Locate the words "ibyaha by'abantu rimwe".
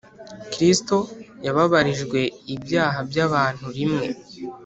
2.55-4.05